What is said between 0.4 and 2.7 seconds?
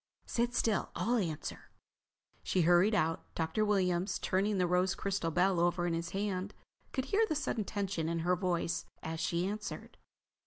still, I'll answer." She